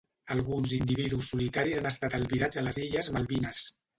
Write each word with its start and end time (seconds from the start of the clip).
Alguns 0.35 0.71
individus 0.77 1.27
solitaris 1.33 1.77
han 1.81 1.87
estat 1.91 2.17
albirats 2.21 2.61
a 2.61 2.65
les 2.69 2.83
Illes 2.87 3.13
Malvines. 3.19 3.63